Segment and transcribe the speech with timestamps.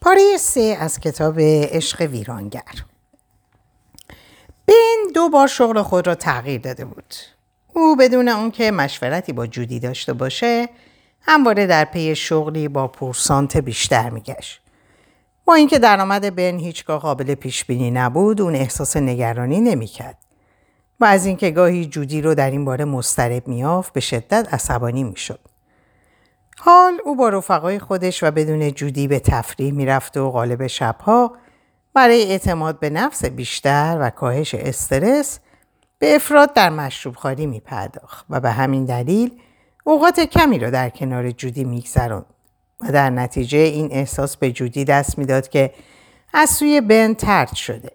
[0.00, 2.84] پاره سه از کتاب عشق ویرانگر
[4.66, 7.14] بین دو بار شغل خود را تغییر داده بود.
[7.74, 10.68] او بدون اون که مشورتی با جودی داشته باشه
[11.20, 14.60] همواره در پی شغلی با پورسانت بیشتر میگشت.
[15.44, 20.18] با اینکه درآمد بن هیچگاه قابل پیش بینی نبود اون احساس نگرانی نمی‌کرد
[21.00, 25.40] و از اینکه گاهی جودی رو در این باره مضطرب میافت به شدت عصبانی می‌شد
[26.60, 31.36] حال او با رفقای خودش و بدون جودی به تفریح می‌رفت و غالب شبها
[31.94, 35.40] برای اعتماد به نفس بیشتر و کاهش استرس
[35.98, 39.40] به افراد در مشروب خاری می پرداخت و به همین دلیل
[39.84, 42.26] اوقات کمی را در کنار جودی میگذراند
[42.80, 45.74] و در نتیجه این احساس به جودی دست می‌داد که
[46.32, 47.92] از سوی بن ترد شده.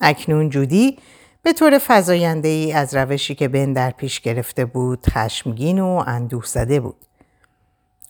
[0.00, 0.98] اکنون جودی
[1.42, 6.44] به طور فضاینده ای از روشی که بن در پیش گرفته بود خشمگین و اندوه
[6.44, 7.05] زده بود.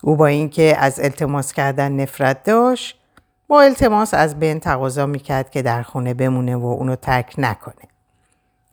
[0.03, 3.01] او با اینکه از التماس کردن نفرت داشت
[3.49, 7.89] با التماس از بن تقاضا می‌کرد که در خونه بمونه و اونو ترک نکنه.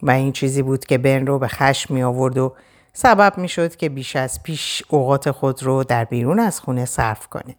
[0.03, 2.53] و این چیزی بود که بن رو به خشم می آورد و
[2.94, 7.28] سبب می شد که بیش از پیش اوقات خود رو در بیرون از خونه صرف
[7.28, 7.56] کنه.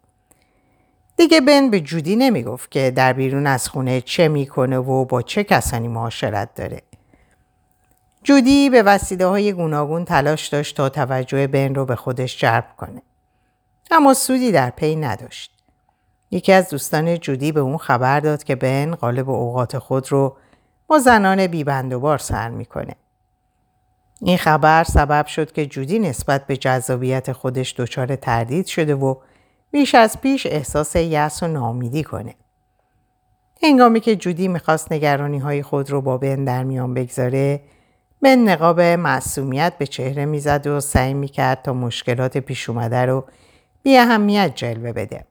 [1.16, 5.22] دیگه بن به جودی نمی گفت که در بیرون از خونه چه می‌کنه و با
[5.22, 6.83] چه کسانی معاشرت داره.
[8.22, 13.03] جودی به وسیله های گوناگون تلاش داشت تا توجه بن رو به خودش جلب کنه.
[13.90, 15.50] اما سودی در پی نداشت.
[16.30, 20.36] یکی از دوستان جودی به اون خبر داد که بن غالب اوقات خود رو
[20.86, 22.94] با زنان بیبند و بار سر می‌کنه.
[24.20, 29.14] این خبر سبب شد که جودی نسبت به جذابیت خودش دچار تردید شده و
[29.70, 32.34] بیش از پیش احساس یأس و ناامیدی کنه.
[33.62, 37.60] هنگامی که جودی می‌خواست نگرانی های خود رو با بن در میان بگذاره
[38.22, 43.24] بن نقاب معصومیت به چهره می‌زد و سعی می‌کرد تا مشکلات پیش اومده رو
[43.84, 45.24] بی اهمیت جلوه بده.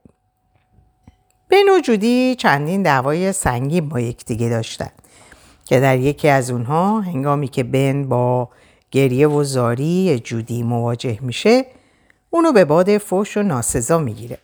[1.49, 4.89] بن و جودی چندین دعوای سنگین با یکدیگه داشتن
[5.65, 8.49] که در یکی از اونها هنگامی که بن با
[8.91, 11.65] گریه و زاری جودی مواجه میشه
[12.29, 14.37] اونو به باد فوش و ناسزا می‌گیره.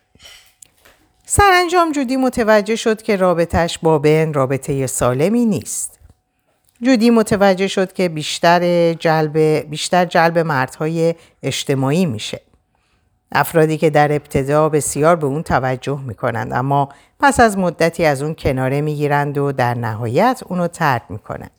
[1.26, 5.98] سرانجام جودی متوجه شد که رابطش با بن رابطه سالمی نیست.
[6.82, 9.38] جودی متوجه شد که بیشتر جلب,
[9.70, 12.49] بیشتر جلب مردهای اجتماعی میشه.
[13.32, 16.88] افرادی که در ابتدا بسیار به اون توجه می‌کنند اما
[17.20, 21.50] پس از مدتی از اون کناره می‌گیرند و در نهایت اونو ترک می‌کنند.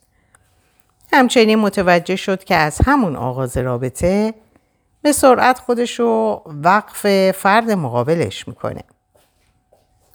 [1.13, 4.33] همچنین متوجه شد که از همون آغاز رابطه
[5.01, 8.83] به سرعت خودشو وقف فرد مقابلش می‌کنه.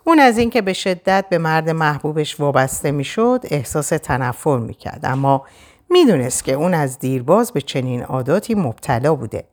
[0.04, 5.44] اون از اینکه به شدت به مرد محبوبش وابسته می‌شد احساس تنفر می‌کرد اما
[5.90, 9.44] می‌دونست که اون از دیرباز به چنین عاداتی مبتلا بوده.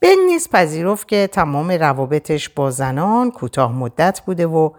[0.00, 4.70] بن نیز پذیرفت که تمام روابطش با زنان کوتاه مدت بوده و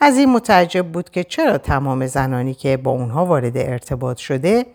[0.00, 4.66] از این متعجب بود که چرا تمام زنانی که با اونها وارد ارتباط شده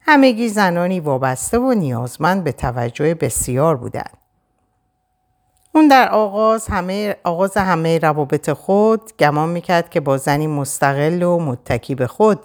[0.00, 4.16] همگی زنانی وابسته و نیازمند به توجه بسیار بودند.
[5.74, 11.38] اون در آغاز همه آغاز همه روابط خود گمان می‌کرد که با زنی مستقل و
[11.38, 12.40] متکی به خود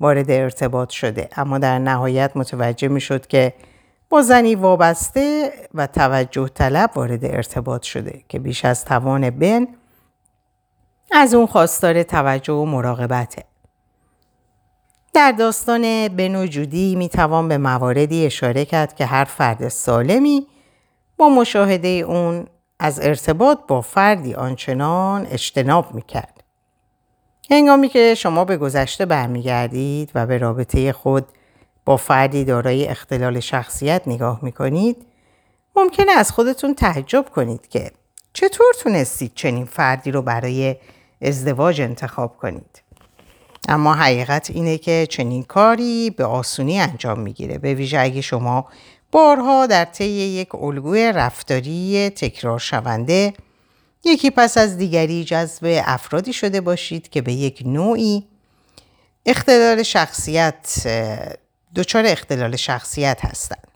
[0.00, 3.52] وارد ارتباط شده اما در نهایت متوجه می‌شد که
[4.08, 9.66] با زنی وابسته و توجه طلب وارد ارتباط شده که بیش از توان بن
[11.12, 13.44] از اون خواستار توجه و مراقبته.
[15.14, 20.46] در داستان بن و جودی می توان به مواردی اشاره کرد که هر فرد سالمی
[21.16, 22.46] با مشاهده اون
[22.78, 26.42] از ارتباط با فردی آنچنان اجتناب می کرد.
[27.50, 31.26] هنگامی که شما به گذشته برمیگردید و به رابطه خود
[31.86, 34.96] با فردی دارای اختلال شخصیت نگاه می کنید
[35.76, 37.90] ممکنه از خودتون تعجب کنید که
[38.32, 40.76] چطور تونستید چنین فردی رو برای
[41.22, 42.82] ازدواج انتخاب کنید.
[43.68, 48.68] اما حقیقت اینه که چنین کاری به آسونی انجام می‌گیره به ویژه اگه شما
[49.12, 53.34] بارها در طی یک الگوی رفتاری تکرار شونده
[54.04, 58.26] یکی پس از دیگری جذب افرادی شده باشید که به یک نوعی
[59.26, 60.86] اختلال شخصیت
[61.76, 63.68] دچار اختلال شخصیت هستند.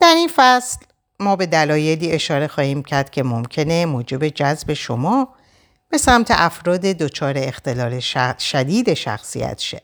[0.00, 0.78] در این فصل
[1.20, 5.28] ما به دلایلی اشاره خواهیم کرد که ممکنه موجب جذب شما
[5.88, 8.00] به سمت افراد دچار اختلال
[8.38, 9.82] شدید شخصیت شه.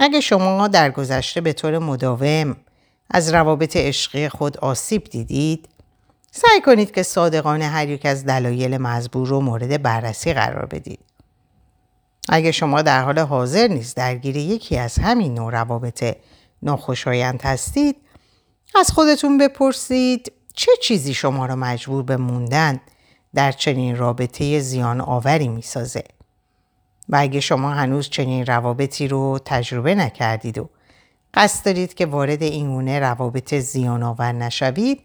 [0.00, 2.56] اگه شما در گذشته به طور مداوم
[3.10, 5.68] از روابط عشقی خود آسیب دیدید،
[6.30, 11.09] سعی کنید که صادقانه هر یک از دلایل مزبور رو مورد بررسی قرار بدید.
[12.32, 16.16] اگه شما در حال حاضر نیست درگیر یکی از همین نوع روابط
[16.62, 17.96] ناخوشایند هستید،
[18.74, 22.80] از خودتون بپرسید چه چیزی شما را مجبور به موندن
[23.34, 26.04] در چنین رابطه زیان آوری می سازه.
[27.08, 30.68] و اگه شما هنوز چنین روابطی رو تجربه نکردید و
[31.34, 35.00] قصد دارید که وارد این گونه روابط زیان آور نشوید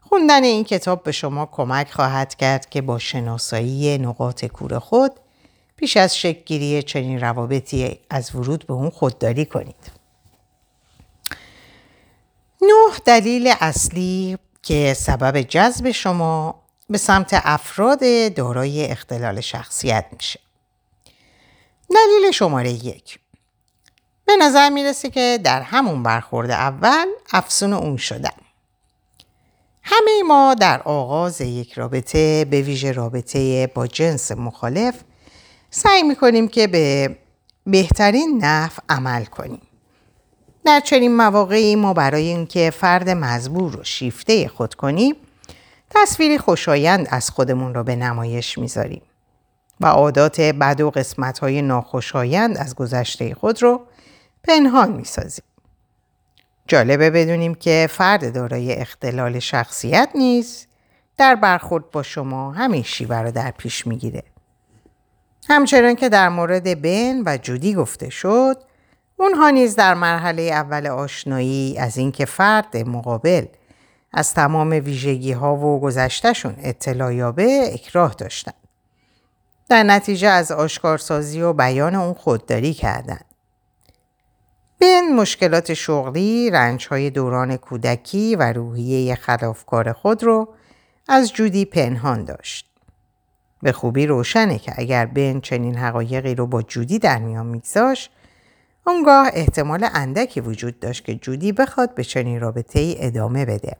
[0.00, 5.12] خوندن این کتاب به شما کمک خواهد کرد که با شناسایی نقاط کور خود
[5.76, 9.90] پیش از شکلگیری چنین روابطی از ورود به اون خودداری کنید.
[12.62, 18.00] نه دلیل اصلی که سبب جذب شما به سمت افراد
[18.34, 20.40] دارای اختلال شخصیت میشه.
[21.90, 23.18] دلیل شماره یک
[24.24, 28.34] به نظر می‌رسه که در همون برخورد اول افسون اون شدم.
[29.82, 34.94] همه ما در آغاز یک رابطه به ویژه رابطه با جنس مخالف
[35.78, 37.16] سعی می‌کنیم که به
[37.66, 39.62] بهترین نحو عمل کنیم.
[40.64, 45.14] در چنین مواقعی ما برای اینکه فرد مزبور رو شیفته خود کنیم
[45.90, 49.02] تصویری خوشایند از خودمون رو به نمایش می‌ذاریم
[49.80, 53.80] و عادات بد و قسمت های ناخوشایند از گذشته خود رو
[54.44, 55.44] پنهان می‌سازیم.
[56.68, 60.68] جالبه بدونیم که فرد دارای اختلال شخصیت نیست
[61.16, 64.22] در برخورد با شما همین شیوه رو در پیش می‌گیره.
[65.48, 68.56] همچنان که در مورد بن و جودی گفته شد
[69.16, 73.46] اونها نیز در مرحله اول آشنایی از اینکه فرد مقابل
[74.12, 78.54] از تمام ویژگی ها و گذشتشون اطلاع یابه اکراه داشتند.
[79.68, 83.24] در نتیجه از آشکارسازی و بیان اون خودداری کردند.
[84.80, 90.48] بن مشکلات شغلی، رنجهای دوران کودکی و روحیه خلافکار خود رو
[91.08, 92.75] از جودی پنهان داشت.
[93.66, 98.10] به خوبی روشنه که اگر بن چنین حقایقی رو با جودی در میان میگذاشت
[98.86, 103.76] اونگاه احتمال اندکی وجود داشت که جودی بخواد به چنین رابطه ای ادامه بده.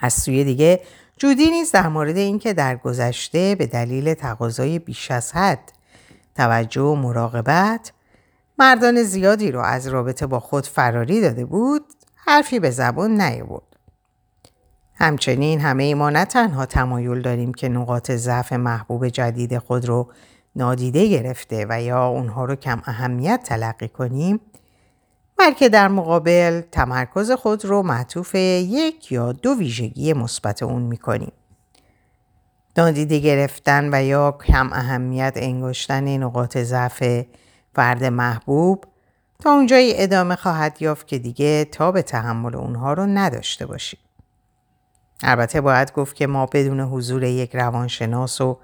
[0.00, 0.80] از سوی دیگه
[1.16, 5.72] جودی نیز در مورد اینکه در گذشته به دلیل تقاضای بیش از حد
[6.34, 7.92] توجه و مراقبت
[8.58, 11.84] مردان زیادی رو از رابطه با خود فراری داده بود
[12.14, 13.67] حرفی به زبان نیاورد.
[15.00, 20.12] همچنین همه ما نه تنها تمایل داریم که نقاط ضعف محبوب جدید خود رو
[20.56, 24.40] نادیده گرفته و یا اونها رو کم اهمیت تلقی کنیم
[25.38, 31.32] بلکه در مقابل تمرکز خود رو معطوف یک یا دو ویژگی مثبت اون می‌کنیم.
[32.76, 37.24] نادیده گرفتن و یا کم اهمیت انگشتن نقاط ضعف
[37.74, 38.84] فرد محبوب
[39.38, 44.00] تا اونجایی ادامه خواهد یافت که دیگه تا به تحمل اونها رو نداشته باشیم.
[45.22, 48.58] البته باید گفت که ما بدون حضور یک روانشناس و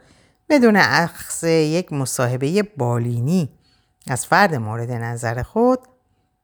[0.49, 3.49] بدون اخذ یک مصاحبه بالینی
[4.07, 5.79] از فرد مورد نظر خود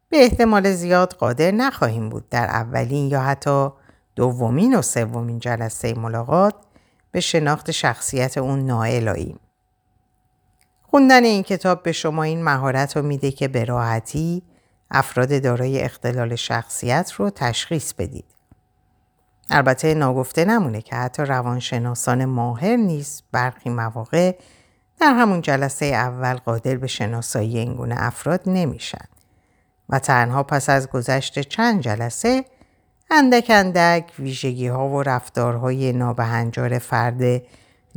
[0.09, 3.69] به احتمال زیاد قادر نخواهیم بود در اولین یا حتی
[4.17, 6.55] دومین و سومین جلسه ملاقات
[7.13, 9.33] به شناخت شخصیت اون نائل
[10.83, 14.43] خوندن این کتاب به شما این مهارت رو میده که به راحتی
[14.91, 18.40] افراد دارای اختلال شخصیت رو تشخیص بدید.
[19.51, 24.37] البته ناگفته نمونه که حتی روانشناسان ماهر نیست برخی مواقع
[25.01, 29.05] در همون جلسه اول قادر به شناسایی این گونه افراد نمیشن
[29.89, 32.45] و تنها پس از گذشت چند جلسه
[33.11, 37.43] اندک اندک ویژگی ها و رفتارهای نابهنجار فرد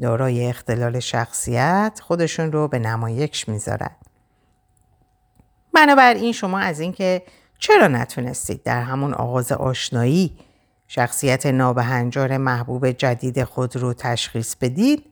[0.01, 3.91] دارای اختلال شخصیت خودشون رو به نمایش می‌ذارن.
[5.73, 7.21] بنابراین شما از اینکه
[7.59, 10.37] چرا نتونستید در همون آغاز آشنایی
[10.95, 15.05] شخصیت نابهنجار محبوب جدید خود رو تشخیص بدید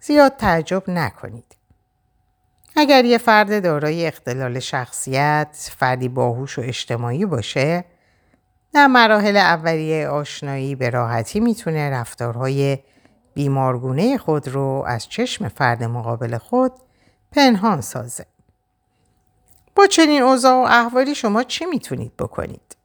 [0.00, 1.56] زیاد تعجب نکنید.
[2.76, 7.84] اگر یه فرد دارای اختلال شخصیت فردی باهوش و اجتماعی باشه
[8.72, 12.78] در مراحل اولیه آشنایی به راحتی می‌تونه رفتارهای
[13.34, 16.72] بیمارگونه خود رو از چشم فرد مقابل خود
[17.32, 18.26] پنهان سازه.
[19.74, 22.77] با چنین اوضاع و احوالی شما چی می‌تونید بکنید؟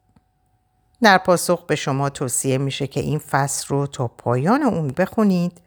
[1.04, 5.62] در پاسخ به شما توصیه میشه که این فصل رو تا پایان اون بخونید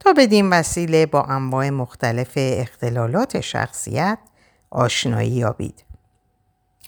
[0.00, 4.18] تا بدین وسیله با انواع مختلف اختلالات شخصیت
[4.70, 5.84] آشنایی یابید.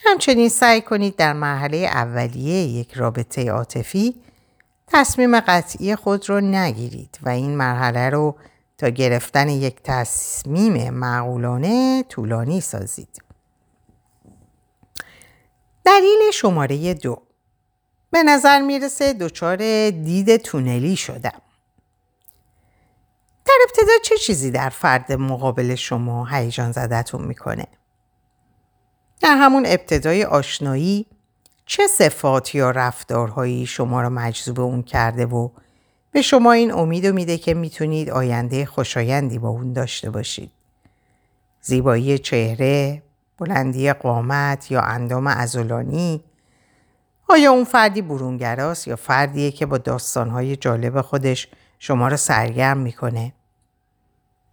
[0.05, 4.15] همچنین سعی کنید در مرحله اولیه یک رابطه عاطفی
[4.87, 8.37] تصمیم قطعی خود رو نگیرید و این مرحله رو
[8.79, 13.23] تا گرفتن یک تصمیم معقولانه طولانی سازید.
[15.85, 17.23] دلیل شماره دو
[18.11, 19.57] به نظر می‌رسه دچار
[19.91, 21.43] دید تونلی شدم.
[23.47, 27.67] در ابتدا چه چیزی در فرد مقابل شما هیجان زدتون می‌کنه؟
[29.21, 31.07] در همون ابتدای آشنایی
[31.67, 35.49] چه صفات یا رفتارهایی شما را مجذوب اون کرده و
[36.13, 40.51] به شما این امید و میده که می‌تونید آینده خوشایندی با اون داشته باشید.
[41.61, 43.03] زیبایی چهره،
[43.39, 46.25] بلندی قامت یا اندام ازولانی
[47.31, 53.33] آیا اون فردی برونگراست یا فردیه که با داستانهای جالب خودش شما رو سرگرم می‌کنه؟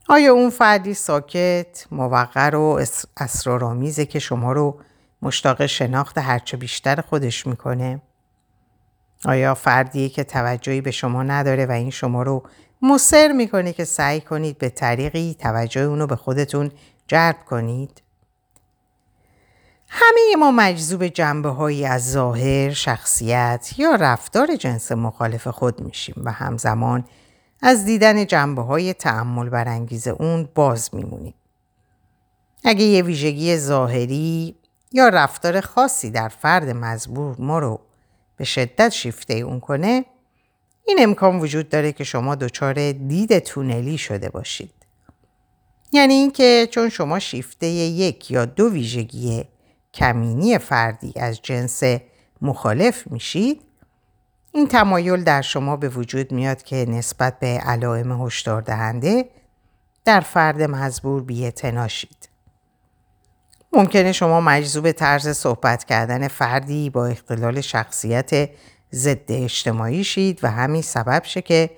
[0.09, 2.79] آیا اون فردی ساکت، موقر و
[3.17, 4.79] اسرارآمیزه که شما رو
[5.21, 8.01] مشتاق شناخت هرچه بیشتر خودش می‌کنه؟
[9.25, 12.43] آیا فردیه که توجهی به شما نداره و این شما رو
[12.81, 16.71] مصر می‌کنه که سعی کنید به طریقی توجه اونو به خودتون
[17.07, 18.01] جلب کنید؟
[19.89, 26.31] همه ما مجذوب جنبه هایی از ظاهر، شخصیت یا رفتار جنس مخالف خود میشیم و
[26.31, 27.05] همزمان
[27.61, 31.33] از دیدن جنبه های تعمل برانگیز اون باز میمونیم.
[32.63, 34.55] اگه یه ویژگی ظاهری
[34.91, 37.79] یا رفتار خاصی در فرد مزبور ما رو
[38.37, 40.05] به شدت شیفته اون کنه
[40.85, 44.73] این امکان وجود داره که شما دچار دید تونلی شده باشید.
[45.91, 49.45] یعنی اینکه چون شما شیفته یک یا دو ویژگی
[49.97, 51.83] کمینی فردی از جنس
[52.41, 53.61] مخالف میشید
[54.51, 59.29] این تمایل در شما به وجود میاد که نسبت به علائم هشدار دهنده
[60.05, 61.23] در فرد مزبور
[61.87, 62.29] شید.
[63.73, 68.49] ممکنه شما مجذوب طرز صحبت کردن فردی با اختلال شخصیت
[68.93, 71.69] ضد اجتماعی شید و همین سبب شه که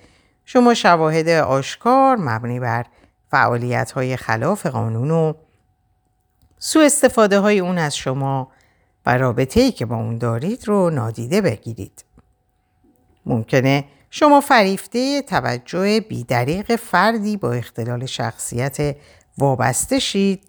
[0.46, 2.86] شما شواهد آشکار مبنی بر
[3.32, 5.34] فعالیت های خلاف قانون و
[6.60, 8.52] سو استفاده های اون از شما
[9.06, 12.06] و رابطه ای که با اون دارید رو نادیده بگیرید.
[13.26, 18.96] ممکنه شما فریفته توجه بیدریق فردی با اختلال شخصیت
[19.38, 20.44] وابسته شید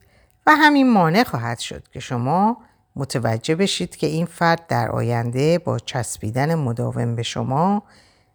[0.47, 2.57] و همین مانع خواهد شد که شما
[2.97, 7.83] متوجه بشید که این فرد در آینده با چسبیدن مداوم به شما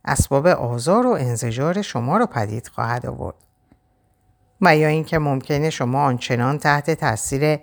[0.06, 3.45] اسباب آزار و انزجار شما را پدید خواهد آورد.
[4.62, 7.60] و یا اینکه ممکنه شما آنچنان تحت تاثیر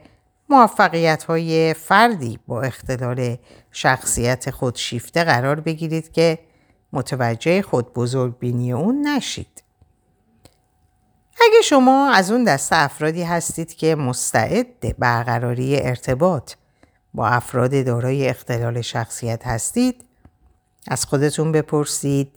[0.49, 3.37] موفقیت های فردی با اختلال
[3.71, 6.39] شخصیت خودشیفته قرار بگیرید که
[6.93, 9.63] متوجه خود بزرگ بینی اون نشید.
[11.41, 16.53] اگه شما از اون دسته افرادی هستید که مستعد برقراری ارتباط
[17.15, 20.05] با افراد دارای اختلال شخصیت هستید
[20.89, 22.33] از خودتون بپرسید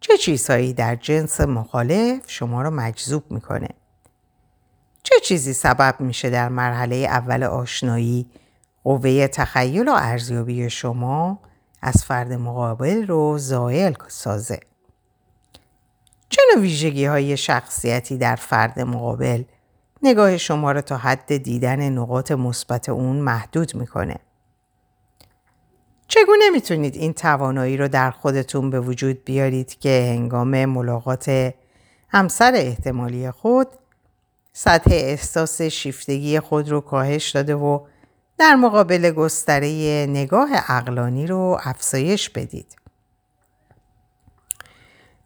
[0.00, 3.68] چه چیزهایی در جنس مخالف شما را مجذوب می‌کنه
[5.08, 8.26] چه چیزی سبب میشه در مرحله اول آشنایی؟
[8.84, 11.38] قوه تخیل و ارزیابی شما
[11.82, 14.60] از فرد مقابل رو زائل سازه.
[16.28, 19.42] چه نوع ویژگی های شخصیتی در فرد مقابل
[20.02, 24.16] نگاه شما را تا حد دیدن نقاط مثبت اون محدود می‌کنه؟
[26.08, 31.54] چگونه می‌تونید این توانایی رو در خودتون به وجود بیارید که هنگام ملاقات
[32.08, 33.68] همسر احتمالی خود
[34.58, 37.86] سطح احساس شیفتگی خود رو کاهش داده و
[38.38, 42.76] در مقابل گستره نگاه اقلانی رو افزایش بدید.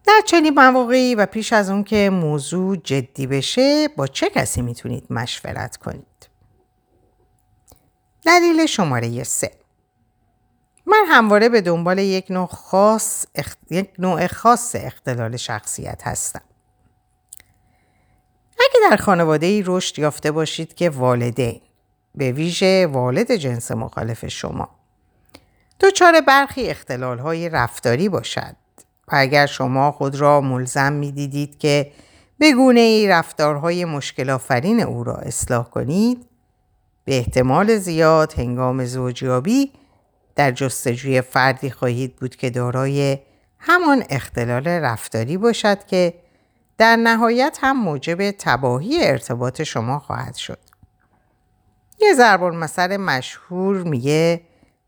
[0.05, 5.07] در چنین مواقعی و پیش از اون که موضوع جدی بشه با چه کسی می‌تونید
[5.11, 6.29] مشورت کنید؟
[8.27, 9.53] دلیل شماره سه
[10.87, 13.27] من همواره به دنبال یک نوع خاص
[13.71, 16.50] یک نوع خاص اختلال شخصیت هستم.
[18.61, 21.61] اگه در خانواده ای رشد یافته باشید که والدین
[22.15, 24.69] به ویژه والد جنس مخالف شما.
[25.81, 28.57] دچار برخی اختلال های رفتاری باشد.
[29.09, 31.93] و اگر شما خود را ملزم می دیدید که
[32.39, 36.27] به گونه ای رفتارهای مشکل آفرین او را اصلاح کنید
[37.05, 39.73] به احتمال زیاد هنگام زوجیابی
[40.37, 43.19] در جستجوی فردی خواهید بود که دارای
[43.59, 46.15] همان اختلال رفتاری باشد که
[46.81, 50.59] در نهایت هم موجب تباهی ارتباط شما خواهد شد.
[52.01, 54.41] یه ضرب المثل مشهور میگه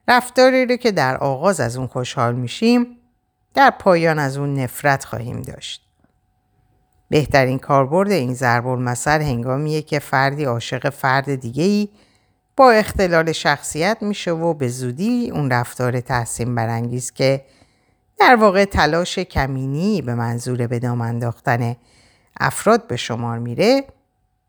[0.09, 2.87] رفتاری رو که در آغاز از اون خوشحال میشیم
[3.55, 5.83] در پایان از اون نفرت خواهیم داشت.
[7.09, 11.89] بهترین کاربرد این ضرب المثل هنگامیه که فردی عاشق فرد دیگه ای
[12.57, 17.45] با اختلال شخصیت میشه و به زودی اون رفتار تحسین برانگیز که
[18.23, 21.77] در واقع تلاش کمینی به منظور به دام انداختن
[22.41, 23.85] افراد به شمار میره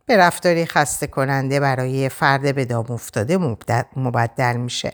[0.06, 3.38] به رفتاری خسته کننده برای فرد به دام افتاده
[3.96, 4.94] مبدل میشه.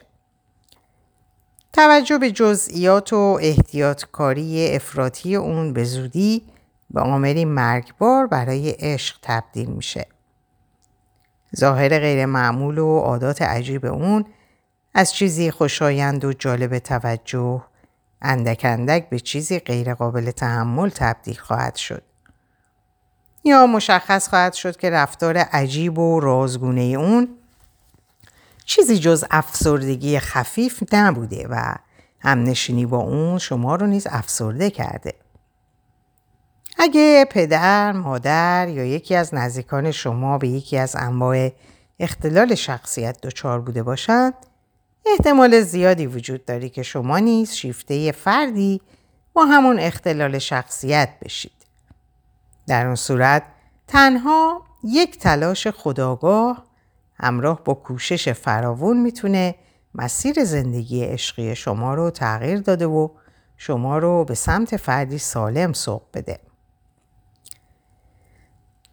[1.73, 6.43] توجه به جزئیات و احتیاطکاری افراطی اون به زودی
[6.89, 10.05] به عاملی مرگبار برای عشق تبدیل میشه.
[11.55, 14.25] ظاهر غیر معمول و عادات عجیب اون
[14.93, 17.63] از چیزی خوشایند و جالب توجه
[18.21, 22.03] اندک اندک به چیزی غیرقابل تحمل تبدیل خواهد شد.
[23.43, 27.27] یا مشخص خواهد شد که رفتار عجیب و رازگونه اون
[28.65, 31.75] چیزی جز افسردگی خفیف نبوده و
[32.19, 35.13] همنشینی با اون شما رو نیز افسرده کرده.
[36.77, 41.51] اگه پدر، مادر یا یکی از نزدیکان شما به یکی از انواع
[41.99, 44.33] اختلال شخصیت دچار بوده باشند،
[45.05, 48.81] احتمال زیادی وجود داری که شما نیز شیفته فردی
[49.33, 51.65] با همون اختلال شخصیت بشید.
[52.67, 53.43] در اون صورت
[53.87, 56.65] تنها یک تلاش خداگاه
[57.15, 59.55] همراه با کوشش فراوون می‌تونه
[59.95, 63.09] مسیر زندگی عشقی شما رو تغییر داده و
[63.57, 66.39] شما رو به سمت فردی سالم سوق بده.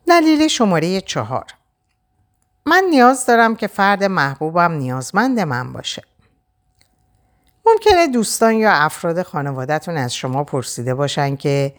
[0.06, 1.46] دلیل شماره چهار
[2.68, 6.02] من نیاز دارم که فرد محبوبم نیازمند من باشه.
[7.66, 11.74] ممکنه دوستان یا افراد خانوادهتون از شما پرسیده باشن که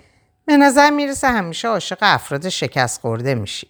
[0.46, 3.68] به نظر می‌رسه همیشه عاشق افراد شکست خورده میشی.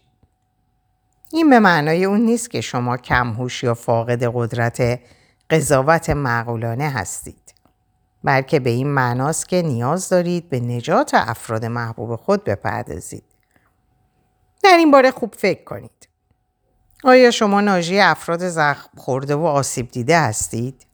[1.32, 5.00] این به معنای اون نیست که شما کمهوش یا فاقد قدرت
[5.50, 7.54] قضاوت معقولانه هستید.
[8.24, 13.24] بلکه به این معناست که نیاز دارید به نجات افراد محبوب خود بپردازید.
[14.64, 16.07] در این باره خوب فکر کنید.
[17.04, 20.86] آیا شما ناجی افراد زخم خورده و آسیب دیده هستید؟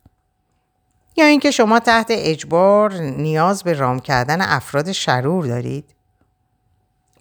[1.18, 5.96] یا اینکه شما تحت اجبار نیاز به رام کردن افراد شرور دارید؟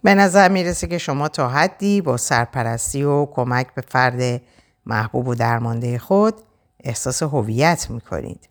[0.03, 4.41] به نظر می‌رسه که شما تا حدی با سرپرستی و کمک به فرد
[4.85, 6.41] محبوب و درمانده خود
[6.83, 8.49] احساس هویت می‌کنید.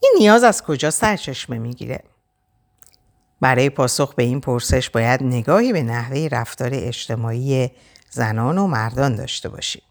[0.00, 2.00] این نیاز از کجا سرچشمه می‌گیره؟
[3.40, 7.70] برای پاسخ به این پرسش باید نگاهی به نحوه رفتار اجتماعی
[8.10, 9.82] زنان و مردان داشته باشید.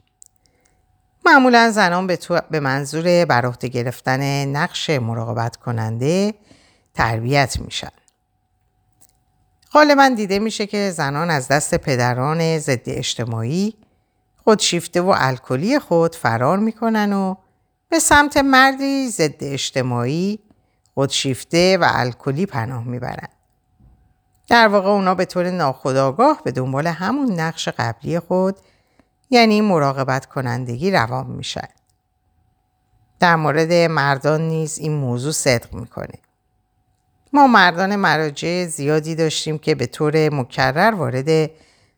[1.25, 2.19] معمولا زنان به,
[2.51, 6.33] به منظور بر گرفتن نقش مراقبت کننده
[6.93, 7.91] تربیت میشن.
[9.73, 13.75] غالبا دیده میشه که زنان از دست پدران ضد اجتماعی
[14.43, 17.35] خودشیفته و الکلی خود فرار می‌کنن و
[17.89, 20.39] به سمت مردی ضد اجتماعی
[20.93, 23.27] خودشیفته و الکلی پناه می‌برن.
[24.49, 28.55] در واقع اونا به طور ناخودآگاه به دنبال همون نقش قبلی خود
[29.29, 31.67] یعنی مراقبت کنندگی روان میشن.
[33.19, 36.13] در مورد مردان نیز این موضوع صدق می‌کنه.
[37.33, 41.51] ما مردان مراجع زیادی داشتیم که به طور مکرر وارد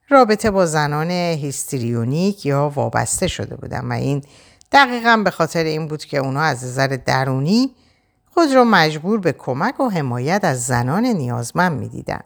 [0.09, 4.23] رابطه با زنان هیستریونیک یا وابسته شده بودن و این
[4.71, 7.75] دقیقا به خاطر این بود که اونا از نظر درونی
[8.33, 12.23] خود را مجبور به کمک و حمایت از زنان نیازمند می‌دیدند.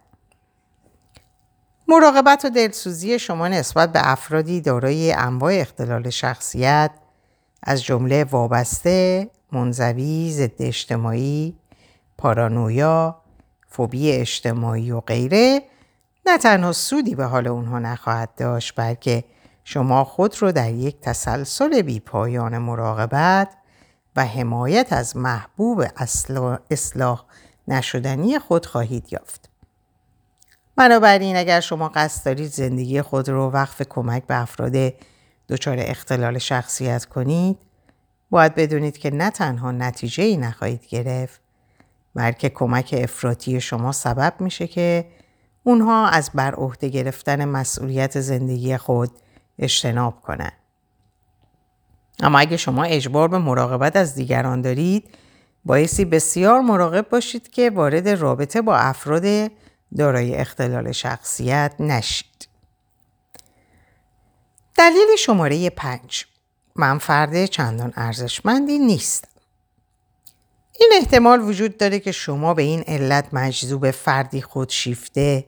[1.88, 6.91] مراقبت و دلسوزی شما نسبت به افرادی دارای انواع اختلال شخصیت
[7.63, 11.56] از جمله وابسته، منزوی، ضد اجتماعی،
[12.17, 13.22] پارانویا،
[13.67, 15.62] فوبی اجتماعی و غیره
[16.26, 19.24] نه تنها سودی به حال اونها نخواهد داشت بلکه
[19.63, 23.50] شما خود رو در یک تسلسل بی پایان مراقبت
[24.15, 25.84] و حمایت از محبوب
[26.72, 27.24] اصلاح
[27.67, 29.53] نشدنی خود خواهید یافت.
[30.75, 34.93] بنابراین اگر شما قصد دارید زندگی خود رو وقف کمک به افراد
[35.49, 37.57] دچار اختلال شخصیت کنید
[38.29, 41.41] باید بدونید که نه تنها نتیجه ای نخواهید گرفت
[42.15, 45.05] بلکه کمک افراطی شما سبب میشه که
[45.63, 49.12] اونها از بر عهده گرفتن مسئولیت زندگی خود
[49.59, 50.53] اجتناب کنند.
[52.19, 55.09] اما اگه شما اجبار به مراقبت از دیگران دارید
[55.65, 59.51] بایستی بسیار مراقب باشید که وارد رابطه با افراد
[59.97, 62.47] دارای اختلال شخصیت نشید.
[64.75, 66.25] دلیل شماره پنج
[66.75, 69.27] من فرد چندان ارزشمندی نیستم.
[70.79, 75.45] این احتمال وجود داره که شما به این علت مجذوب فردی خودشیفته،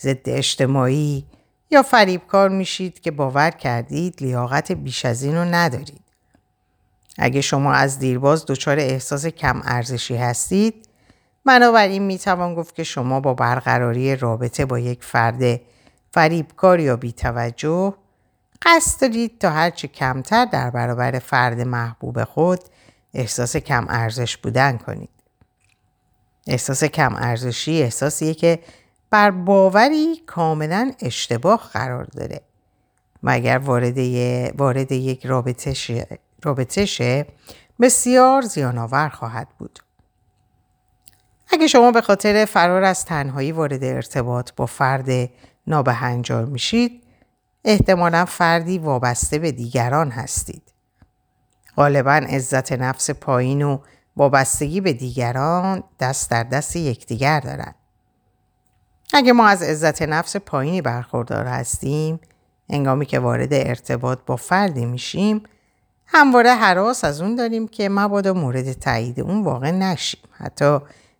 [0.00, 1.26] ضد اجتماعی
[1.70, 6.00] یا فریبکار میشید که باور کردید لیاقت بیش از این رو ندارید.
[7.18, 10.87] اگه شما از دیرباز دچار احساس کم ارزشی هستید
[11.48, 15.60] بنابراین می‌توان گفت که شما با برقراری رابطه با یک فرد
[16.10, 17.94] فریبکار یا بیتوجه
[18.62, 22.60] قصد دارید تا هرچه کمتر در برابر فرد محبوب خود
[23.14, 25.10] احساس کم ارزش بودن کنید.
[26.46, 28.58] احساس کم ارزشی احساسیه که
[29.10, 32.40] بر باوری کاملا اشتباه قرار داره
[33.22, 33.98] و اگر وارد,
[34.60, 37.26] وارد یک رابطه شه, رابطه شه
[37.80, 39.78] بسیار زیانآور خواهد بود.
[41.50, 45.30] اگه شما به خاطر فرار از تنهایی وارد ارتباط با فرد
[45.66, 47.02] نابهنجار میشید
[47.64, 50.62] احتمالا فردی وابسته به دیگران هستید.
[51.76, 53.78] غالبا عزت نفس پایین و
[54.16, 57.74] وابستگی به دیگران دست در دست یکدیگر دارند.
[59.12, 62.20] اگه ما از عزت نفس پایینی برخوردار هستیم
[62.68, 65.42] انگامی که وارد ارتباط با فردی میشیم
[66.06, 70.78] همواره حراس از اون داریم که مبادا مورد تایید اون واقع نشیم حتی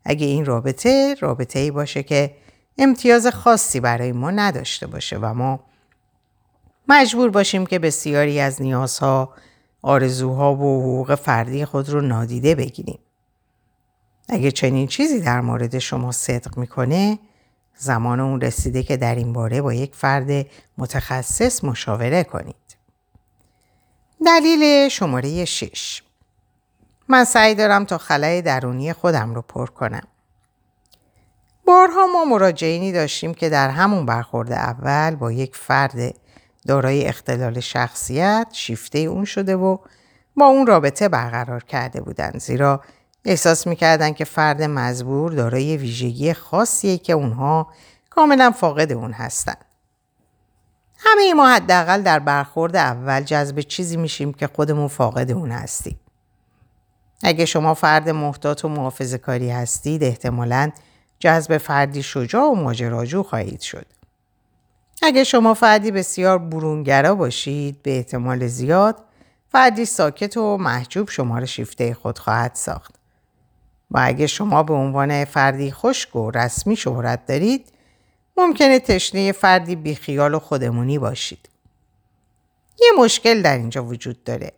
[0.08, 2.34] اگه این رابطه رابطه ای باشه که
[2.78, 5.60] امتیاز خاصی برای ما نداشته باشه و ما
[6.88, 9.34] مجبور باشیم که بسیاری از نیازها،
[9.82, 12.98] آرزوها و حقوق فردی خود رو نادیده بگیریم.
[14.28, 17.18] اگه چنین چیزی در مورد شما صدق می‌کنه
[17.76, 20.46] زمان اون رسیده که در این باره با یک فرد
[20.78, 22.76] متخصص مشاوره کنید.
[24.26, 26.02] دلیل شماره 6
[27.08, 30.02] من سعی دارم تا خلای درونی خودم رو پر کنم.
[31.66, 36.14] بارها ما مراجعینی داشتیم که در همون برخورد اول با یک فرد
[36.66, 39.78] دارای اختلال شخصیت شیفته اون شده و
[40.36, 42.80] با اون رابطه برقرار کرده بودند زیرا
[43.24, 47.72] احساس می‌کردن که فرد مزبور دارای ویژگی خاصیه که اونها
[48.10, 49.64] کاملا فاقد اون هستند.
[50.98, 56.00] همه ما حداقل در برخورد اول جذب چیزی میشیم که خودمون فاقد اون هستیم.
[57.22, 60.70] اگه شما فرد محتاط و محافظ کاری هستید احتمالا
[61.18, 63.86] جذب فردی شجاع و ماجراجو خواهید شد.
[65.02, 68.96] اگه شما فردی بسیار برونگرا باشید به احتمال زیاد
[69.52, 72.94] فردی ساکت و محجوب شما را شیفته خود خواهد ساخت.
[73.90, 77.72] و اگه شما به عنوان فردی خشک و رسمی شهرت دارید
[78.36, 81.48] ممکنه تشنه فردی بیخیال و خودمونی باشید.
[82.80, 84.52] یه مشکل در اینجا وجود داره.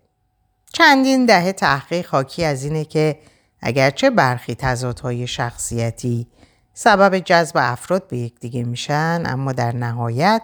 [0.72, 3.18] چندین دهه تحقیق خاکی از اینه که
[3.60, 6.26] اگرچه برخی تضادهای شخصیتی
[6.74, 10.42] سبب جذب افراد به یکدیگه میشن اما در نهایت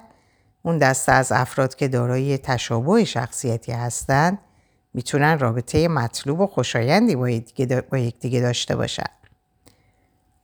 [0.63, 4.39] اون دسته از افراد که دارای تشابه شخصیتی هستند
[4.95, 7.17] می‌تونن رابطه مطلوب و خوشایندی
[7.91, 9.05] با یکدیگه داشته باشن.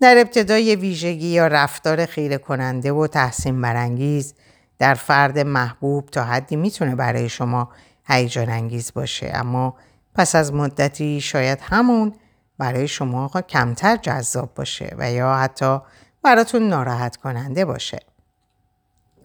[0.01, 4.35] در ابتدای ویژگی یا رفتار خیره کننده و تحسین برانگیز
[4.79, 7.68] در فرد محبوب تا حدی می‌تونه برای شما
[8.05, 9.77] هیجان انگیز باشه اما
[10.15, 12.12] پس از مدتی شاید همون
[12.59, 15.79] برای شما کمتر جذاب باشه و یا حتی
[16.23, 17.99] براتون ناراحت کننده باشه.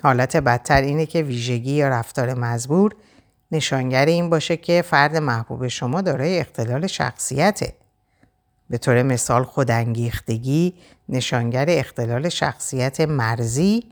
[0.03, 2.95] حالت بدتر اینه که ویژگی یا رفتار مزبور
[3.51, 7.73] نشانگر این باشه که فرد محبوب شما دارای اختلال شخصیته.
[8.69, 10.73] به طور مثال خودانگیختگی
[11.09, 13.91] نشانگر اختلال شخصیت مرزی،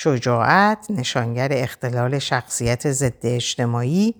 [0.00, 4.14] شجاعت نشانگر اختلال شخصیت ضد اجتماعی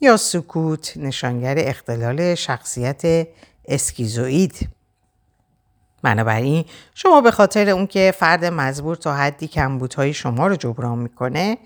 [0.00, 3.28] یا سکوت نشانگر اختلال شخصیت
[3.68, 4.68] اسکیزوئید
[6.02, 11.58] بنابراین شما به خاطر اون که فرد مزبور تا حدی کمبودهای شما رو جبران می‌کنه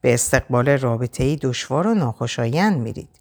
[0.00, 3.20] به استقبال رابطه دشوار و ناخوشایند میرید.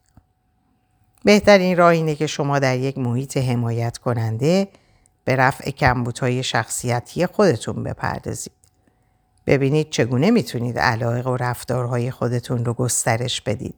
[1.24, 4.68] بهترین راه اینه که شما در یک محیط حمایت کننده
[5.24, 8.63] به رفع کمبودهای شخصیتی خودتون بپردازید.
[9.48, 13.76] ببینید چگونه می‌تونید علایق و رفتارهای خودتون رو گسترش بدید.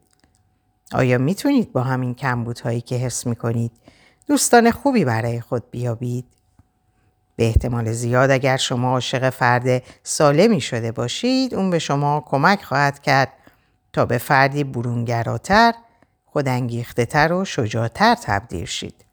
[0.91, 3.71] آیا می‌تونید با همین کمبودهایی که حس می‌کنید
[4.28, 6.25] دوستان خوبی برای خود بیابید؟
[7.36, 12.99] به احتمال زیاد اگر شما عاشق فرد سالمی شده باشید اون به شما کمک خواهد
[12.99, 13.34] کرد
[13.93, 15.73] تا به فردی برونگراتر،
[16.25, 19.06] خودانگیخته تر و شجاعتر تبدیل شید.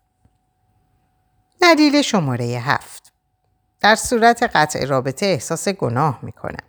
[1.61, 3.12] دلیل شماره هفت
[3.83, 6.64] در صورت قطع رابطه احساس گناه می‌کنم.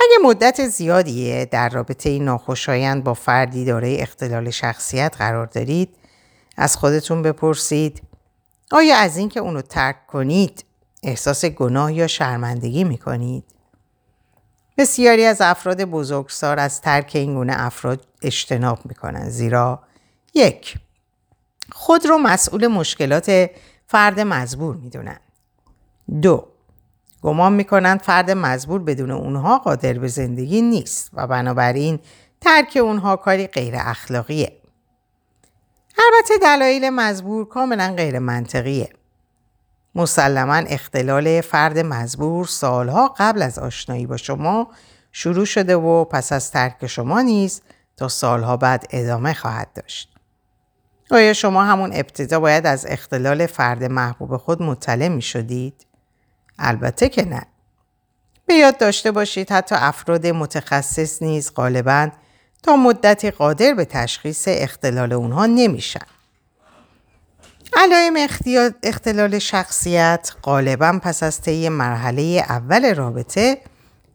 [0.00, 5.94] اگه مدت زیادیه در رابطه ناخوشایند با فردی دارای اختلال شخصیت قرار دارید
[6.56, 8.02] از خودتون بپرسید
[8.70, 10.64] آیا از اینکه اونو ترک کنید
[11.02, 13.44] احساس گناه یا شرمندگی می‌کنید؟
[14.78, 19.82] بسیاری از افراد بزرگسال از ترک این گونه افراد اجتناب می‌کنن زیرا
[20.34, 20.78] یک
[21.72, 23.50] خود رو مسئول مشکلات
[23.86, 25.20] فرد مزبور می‌دونن
[26.22, 26.48] دو
[27.22, 31.98] گمان می‌کنند فرد مزبور بدون اونها قادر به زندگی نیست و بنابراین
[32.40, 34.58] ترک اونها کاری غیر اخلاقیه
[35.98, 38.90] البته دلایل مزبور کاملا غیر منطقیه.
[39.94, 44.68] مسلما اختلال فرد مزبور سالها قبل از آشنایی با شما
[45.12, 47.62] شروع شده و پس از ترک شما نیز
[47.96, 50.14] تا سالها بعد ادامه خواهد داشت.
[51.10, 55.87] آیا شما همون ابتدا باید از اختلال فرد محبوب خود مطلع می شدید؟
[56.58, 57.46] البته که نه.
[58.46, 62.10] به یاد داشته باشید حتی افراد متخصص نیز غالباً
[62.62, 66.06] تا مدتی قادر به تشخیص اختلال اونها نمیشن.
[67.76, 68.28] علائم
[68.82, 73.58] اختلال شخصیت غالبا پس از طی مرحله اول رابطه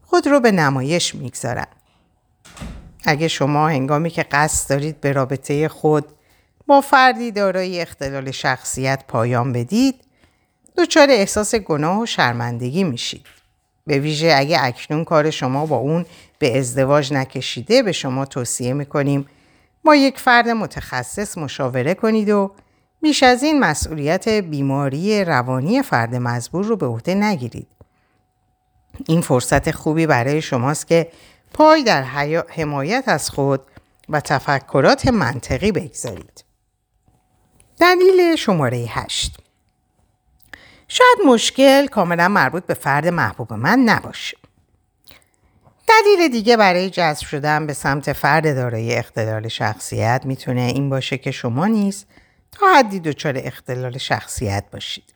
[0.02, 1.66] خود رو به نمایش می‌گذارن.
[3.04, 6.06] اگه شما هنگامی که قصد دارید به رابطه خود
[6.66, 10.04] با فردی دارای اختلال شخصیت پایان بدید
[10.78, 13.26] دچار احساس گناه و شرمندگی میشید.
[13.86, 16.06] به ویژه اگه اکنون کار شما با اون
[16.38, 19.26] به ازدواج نکشیده به شما توصیه می‌کنیم
[19.84, 22.52] با یک فرد متخصص مشاوره کنید و
[23.02, 27.68] بیش از این مسئولیت بیماری روانی فرد مزبور رو به عهده نگیرید.
[29.06, 31.10] این فرصت خوبی برای شماست که
[31.52, 32.02] پای در
[32.48, 33.60] حمایت از خود
[34.08, 36.44] و تفکرات منطقی بگذارید.
[37.80, 39.43] دلیل شماره هشت
[40.96, 44.36] شاید مشکل کاملا مربوط به فرد محبوب من نباشه.
[45.88, 51.30] دلیل دیگه برای جذب شدن به سمت فرد دارای اختلال شخصیت می‌تونه این باشه که
[51.30, 52.04] شما نیز
[52.52, 55.14] تا حدی دچار اختلال شخصیت باشید.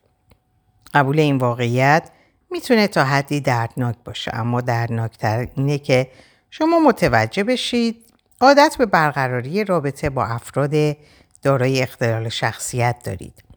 [0.94, 2.10] قبول این واقعیت
[2.50, 6.10] می‌تونه تا حدی دردناک باشه اما دردناکتر اینه که
[6.50, 8.04] شما متوجه بشید
[8.40, 10.96] عادت به برقراری رابطه با افراد
[11.42, 13.47] دارای اختلال شخصیت دارید.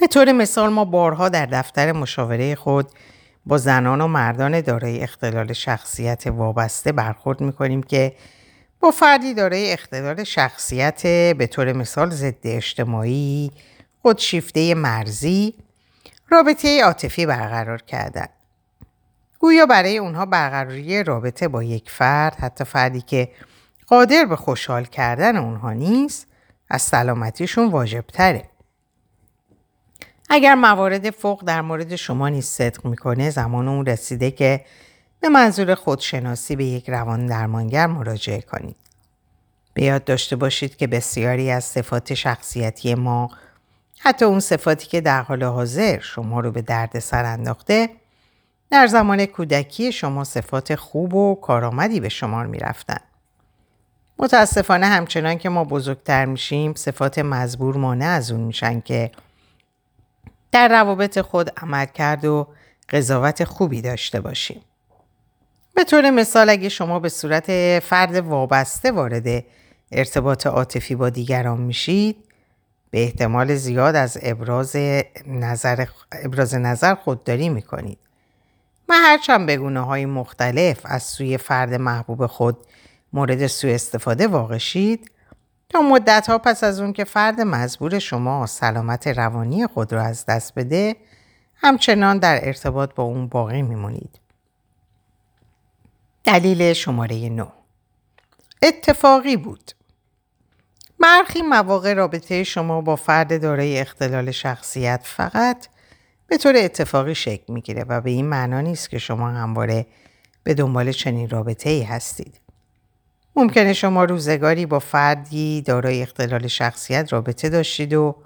[0.00, 2.88] به طور مثال ما بارها در دفتر مشاوره خود
[3.46, 8.12] با زنان و مردان دارای اختلال شخصیت وابسته برخورد می‌کنیم که
[8.80, 13.50] با فردی دارای اختلال شخصیت به طور مثال ضد اجتماعی،
[14.02, 15.54] خودشیفته مرزی،
[16.28, 18.28] رابطه عاطفی برقرار کردن.
[19.38, 23.28] گویا برای اونها برقراری رابطه با یک فرد حتی فردی که
[23.86, 26.26] قادر به خوشحال کردن اونها نیست
[26.70, 28.44] از سلامتیشون واجب تره.
[30.28, 34.64] اگر موارد فوق در مورد شما نیز صدق می‌کنه زمان اون رسیده که
[35.20, 38.76] به منظور خودشناسی به یک روان درمانگر مراجعه کنید.
[39.74, 43.30] به یاد داشته باشید که بسیاری از صفات شخصیتی ما
[43.98, 47.88] حتی اون صفاتی که در حال حاضر شما رو به درد سر انداخته
[48.70, 52.98] در زمان کودکی شما صفات خوب و کارآمدی به شمار می رفتن.
[54.18, 59.10] متاسفانه همچنان که ما بزرگتر میشیم صفات مزبور مانع از اون میشن که
[60.52, 62.48] در روابط خود عمل کرد و
[62.88, 64.60] قضاوت خوبی داشته باشیم.
[65.74, 69.44] به طور مثال اگه شما به صورت فرد وابسته وارد
[69.92, 72.16] ارتباط عاطفی با دیگران میشید
[72.90, 74.76] به احتمال زیاد از ابراز
[75.26, 77.98] نظر, ابراز نظر خودداری می‌کنید
[78.88, 82.56] و هرچند به گونه های مختلف از سوی فرد محبوب خود
[83.12, 85.10] مورد سوء استفاده واقع شید
[85.68, 90.26] تا مدت ها پس از اون که فرد مزبور شما سلامت روانی خود را از
[90.26, 90.96] دست بده
[91.54, 94.20] همچنان در ارتباط با اون باقی میمونید.
[96.24, 97.46] دلیل شماره 9
[98.62, 99.72] اتفاقی بود.
[101.00, 105.68] برخی مواقع رابطه شما با فرد دارای اختلال شخصیت فقط
[106.26, 109.86] به طور اتفاقی شکل می‌گیره و به این معنا نیست که شما همواره
[110.42, 112.40] به دنبال چنین رابطه ای هستید.
[113.36, 118.16] ممکنه شما روزگاری با فردی دارای اختلال شخصیت رابطه داشتید و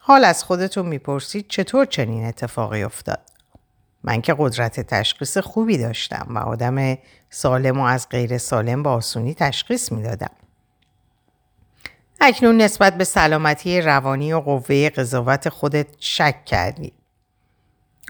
[0.00, 3.20] حال از خودتون می‌پرسید چطور چنین اتفاقی افتاد.
[4.04, 6.98] من که قدرت تشخیص خوبی داشتم و آدم
[7.30, 10.30] سالم و از غیر سالم با آسونی تشخیص می‌دادم.
[12.20, 16.92] اکنون نسبت به سلامتی روانی و قوه قضاوت خودت شک کردی.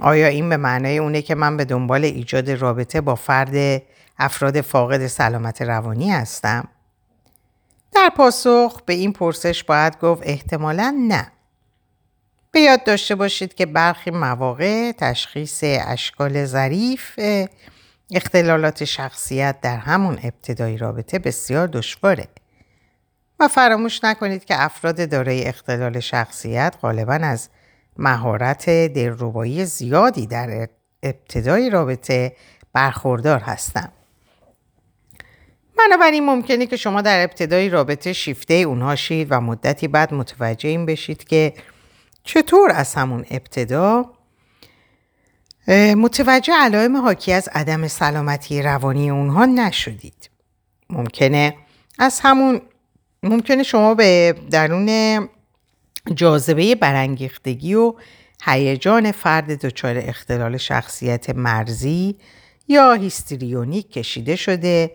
[0.00, 3.82] آیا این به معنای اونه که من به دنبال ایجاد رابطه با فرد
[4.18, 6.68] افراد فاقد سلامت روانی هستم؟
[7.92, 11.32] در پاسخ به این پرسش باید گفت احتمالا نه.
[12.52, 17.20] به یاد داشته باشید که برخی مواقع تشخیص اشکال ظریف
[18.10, 22.28] اختلالات شخصیت در همون ابتدای رابطه بسیار دشواره
[23.40, 27.48] و فراموش نکنید که افراد دارای اختلال شخصیت غالبا از
[28.00, 30.68] مهارت دلربایی زیادی در
[31.02, 32.36] ابتدای رابطه
[32.72, 33.92] برخوردار هستند.
[35.78, 40.86] بنابراین ممکنه که شما در ابتدای رابطه شیفته اونها شید و مدتی بعد متوجه این
[40.86, 41.54] بشید که
[42.24, 44.10] چطور از همون ابتدا
[45.96, 50.30] متوجه علائم حاکی از عدم سلامتی روانی اونها نشدید.
[50.90, 51.56] ممکنه
[51.98, 52.60] از همون
[53.22, 54.88] ممکنه شما به درون
[56.14, 57.94] جاذبه برانگیختگی و
[58.44, 62.16] هیجان فرد دچار اختلال شخصیت مرزی
[62.68, 64.90] یا هیستریونیک کشیده شده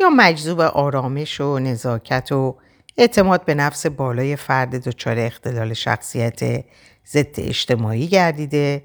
[0.00, 2.56] یا مجذوب آرامش و نزاکت و
[2.98, 6.64] اعتماد به نفس بالای فرد دچار اختلال شخصیت
[7.06, 8.82] ضد اجتماعی گردیده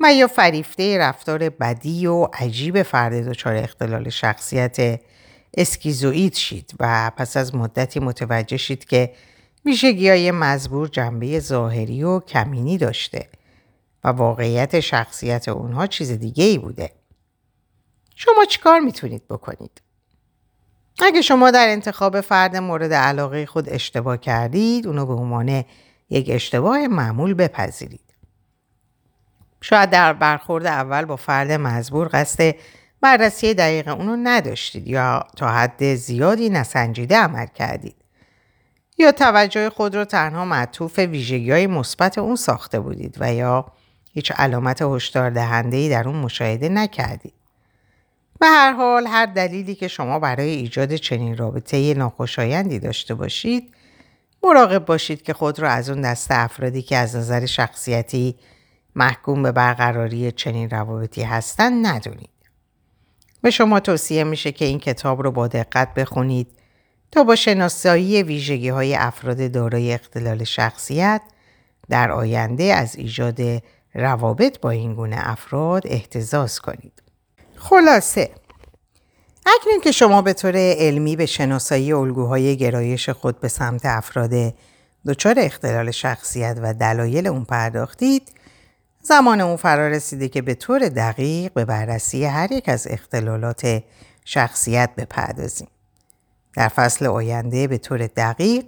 [0.00, 5.00] و یا فریفته رفتار بدی و عجیب فرد دچار اختلال شخصیت
[5.54, 9.12] اسکیزوئید شید و پس از مدتی متوجه شید که
[9.68, 13.28] ویژگی های مزبور جنبه ظاهری و کمینی داشته
[14.04, 16.92] و واقعیت شخصیت اونها چیز دیگه ای بوده.
[18.16, 19.82] شما چیکار می‌تونید بکنید؟
[21.02, 25.64] اگه شما در انتخاب فرد مورد علاقه خود اشتباه کردید اونو به عنوان
[26.10, 28.14] یک اشتباه معمول بپذیرید.
[29.60, 32.54] شاید در برخورد اول با فرد مزبور قصد
[33.00, 37.97] بررسی دقیق اونو نداشتید یا تا حد زیادی نسنجیده عمل کردید.
[38.98, 43.72] یا توجه خود رو تنها معطوف ویژگی های مثبت اون ساخته بودید و یا
[44.12, 47.32] هیچ علامت هشدار دهنده در اون مشاهده نکردید.
[48.40, 53.74] به هر حال هر دلیلی که شما برای ایجاد چنین رابطه ناخوشایندی داشته باشید
[54.42, 58.36] مراقب باشید که خود را از اون دسته افرادی که از نظر شخصیتی
[58.94, 62.30] محکوم به برقراری چنین روابطی هستند ندونید.
[63.42, 66.57] به شما توصیه میشه که این کتاب رو با دقت بخونید
[67.12, 71.22] تا با شناسایی ویژگی های افراد دارای اختلال شخصیت
[71.88, 73.40] در آینده از ایجاد
[73.94, 77.02] روابط با این گونه افراد احتزاز کنید.
[77.56, 78.30] خلاصه
[79.46, 84.54] اکنون که شما به طور علمی به شناسایی الگوهای گرایش خود به سمت افراد
[85.06, 88.32] دچار اختلال شخصیت و دلایل اون پرداختید
[89.02, 93.82] زمان اون فرا رسیده که به طور دقیق به بررسی هر یک از اختلالات
[94.24, 95.68] شخصیت بپردازیم.
[96.54, 98.64] در فصل آینده به طور دقیق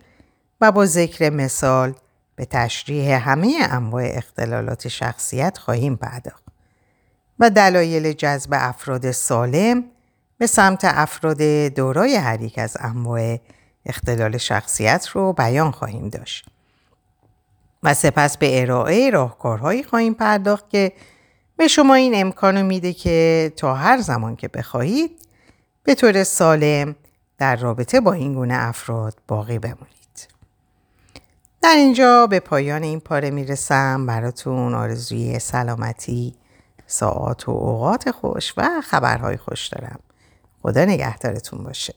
[0.60, 1.94] و با ذکر مثال
[2.36, 6.44] به تشریح همه انواع اختلالات شخصیت خواهیم پرداخت
[7.38, 9.84] و دلایل جذب افراد سالم
[10.38, 13.38] به سمت افراد دارای هر یک از انواع
[13.86, 16.46] اختلال شخصیت رو بیان خواهیم داشت.
[17.82, 20.92] و سپس به ارائه راهکارهایی خواهیم پرداخت که
[21.56, 25.10] به شما این امکان میده که تا هر زمان که بخواهید
[25.84, 26.96] به طور سالم
[27.40, 30.28] در رابطه با این گونه افراد باقی بمونید.
[31.62, 36.34] در اینجا به پایان این پاره می‌رسم براتون آرزوی سلامتی،
[36.86, 40.00] ساعات و اوقات خوش و خبرهای خوش دارم.
[40.62, 41.94] خدا نگهدارتون باشه.